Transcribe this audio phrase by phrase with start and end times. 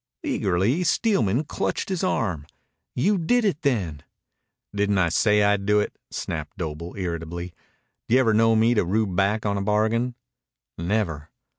[0.23, 2.47] Eagerly Steelman clutched his arm.
[2.95, 4.01] "You did it, then?"
[4.73, 7.53] "Didn't I say I'd do it?" snapped Doble irritably.
[8.09, 10.15] "D'ya ever know me rue back on a bargain?"
[10.75, 11.29] "Never."